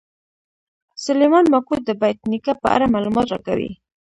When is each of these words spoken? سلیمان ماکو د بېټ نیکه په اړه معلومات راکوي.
سلیمان 1.05 1.45
ماکو 1.51 1.73
د 1.87 1.89
بېټ 2.01 2.17
نیکه 2.31 2.53
په 2.61 2.67
اړه 2.75 2.91
معلومات 2.93 3.27
راکوي. 3.29 3.71